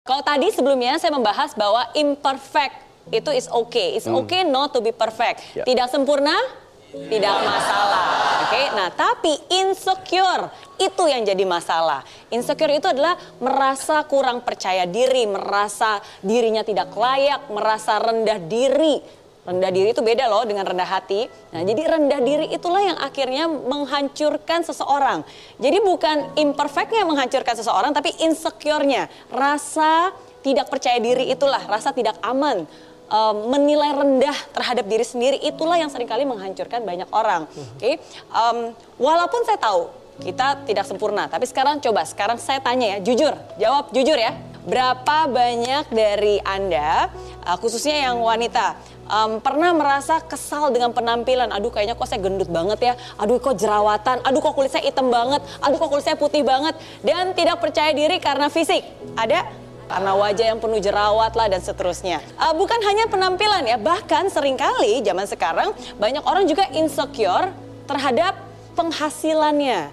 [0.00, 2.72] Kalau tadi sebelumnya saya membahas bahwa imperfect
[3.12, 4.00] itu is okay.
[4.00, 5.44] It's okay not to be perfect.
[5.52, 5.68] Ya.
[5.68, 6.32] Tidak sempurna,
[7.12, 8.04] tidak masalah.
[8.48, 8.62] Oke.
[8.80, 10.48] Nah, tapi insecure
[10.80, 12.00] itu yang jadi masalah.
[12.32, 19.04] Insecure itu adalah merasa kurang percaya diri, merasa dirinya tidak layak, merasa rendah diri.
[19.50, 21.26] Rendah diri itu beda loh dengan rendah hati.
[21.50, 25.26] Nah, jadi rendah diri itulah yang akhirnya menghancurkan seseorang.
[25.58, 29.10] Jadi bukan imperfectnya yang menghancurkan seseorang, tapi insecure-nya.
[29.34, 30.14] Rasa
[30.46, 32.70] tidak percaya diri itulah, rasa tidak aman.
[33.50, 37.42] menilai rendah terhadap diri sendiri itulah yang sering kali menghancurkan banyak orang.
[37.74, 37.98] Oke,
[38.30, 38.58] Em,
[39.02, 39.90] walaupun saya tahu
[40.22, 44.30] kita tidak sempurna, tapi sekarang coba sekarang saya tanya ya, jujur, jawab jujur ya.
[44.62, 47.10] Berapa banyak dari anda,
[47.42, 48.78] eh, khususnya yang wanita,
[49.10, 51.50] em, pernah merasa kesal dengan penampilan?
[51.50, 52.94] Aduh, kayaknya kok saya gendut banget ya.
[53.18, 54.22] Aduh, kok jerawatan.
[54.22, 55.42] Aduh, kok kulit saya hitam banget.
[55.58, 56.78] Aduh, kok kulit saya putih banget.
[57.02, 58.86] Dan tidak percaya diri karena fisik.
[59.18, 59.70] Ada?
[59.90, 62.22] karena wajah yang penuh jerawat lah dan seterusnya.
[62.38, 67.50] Uh, bukan hanya penampilan ya, bahkan sering kali zaman sekarang banyak orang juga insecure
[67.90, 68.38] terhadap
[68.78, 69.90] penghasilannya.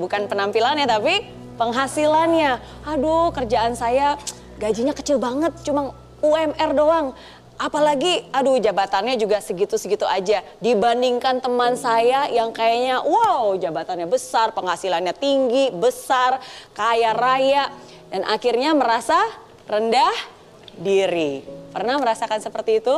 [0.00, 1.28] Bukan penampilannya tapi
[1.60, 2.56] penghasilannya.
[2.88, 4.16] Aduh kerjaan saya
[4.56, 5.92] gajinya kecil banget, cuma
[6.24, 7.12] UMR doang.
[7.56, 10.44] Apalagi, aduh jabatannya juga segitu-segitu aja.
[10.60, 16.36] Dibandingkan teman saya yang kayaknya, wow jabatannya besar, penghasilannya tinggi, besar,
[16.76, 17.72] kaya raya.
[18.12, 19.16] Dan akhirnya merasa
[19.64, 20.12] rendah
[20.76, 21.40] diri.
[21.72, 22.96] Pernah merasakan seperti itu?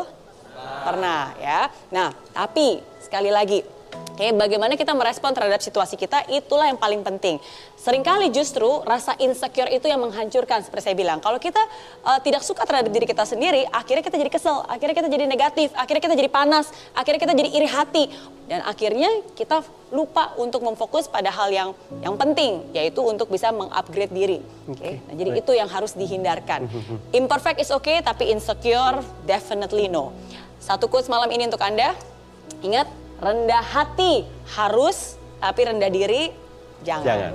[0.59, 1.71] Pernah ya.
[1.95, 3.63] Nah, tapi sekali lagi,
[4.19, 7.39] Oke, bagaimana kita merespon terhadap situasi kita itulah yang paling penting.
[7.79, 11.23] Seringkali justru rasa insecure itu yang menghancurkan seperti saya bilang.
[11.23, 11.63] Kalau kita
[12.03, 15.71] eh, tidak suka terhadap diri kita sendiri, akhirnya kita jadi kesel, akhirnya kita jadi negatif,
[15.71, 16.67] akhirnya kita jadi panas,
[16.99, 18.05] akhirnya kita jadi iri hati
[18.51, 19.07] dan akhirnya
[19.39, 19.63] kita
[19.95, 21.71] lupa untuk memfokus pada hal yang
[22.03, 24.43] yang penting yaitu untuk bisa mengupgrade diri.
[24.67, 24.99] Oke.
[24.99, 26.67] Nah, jadi itu yang harus dihindarkan.
[27.15, 28.99] Imperfect is okay tapi insecure
[29.31, 30.11] definitely no.
[30.59, 31.95] Satu quotes malam ini untuk Anda.
[32.59, 34.23] Ingat, rendah hati
[34.55, 36.31] harus, tapi rendah diri
[36.87, 37.07] jangan.
[37.07, 37.35] Jangan.